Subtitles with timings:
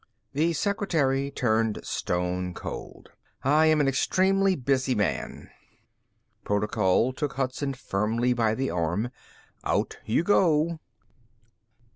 [0.33, 3.11] The secretary turned stone cold.
[3.43, 5.51] "I'm an extremely busy man."
[6.43, 9.11] Protocol took Hudson firmly by the arm.
[9.63, 10.79] "Out you go."